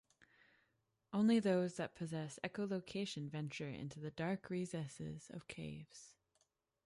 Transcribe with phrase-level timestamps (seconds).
[1.13, 6.15] Only those that possess echolocation venture into the dark recesses of caves.